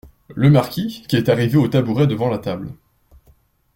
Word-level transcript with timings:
Le 0.33 0.49
marquis, 0.49 1.05
qui 1.07 1.15
est 1.15 1.29
arrivé 1.29 1.59
au 1.59 1.67
tabouret 1.67 2.07
devant 2.07 2.27
la 2.27 2.39
table. 2.39 2.73